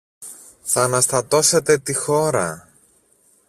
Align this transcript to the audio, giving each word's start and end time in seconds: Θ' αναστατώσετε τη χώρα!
Θ' 0.65 0.77
αναστατώσετε 0.77 1.77
τη 1.77 1.93
χώρα! 1.93 2.67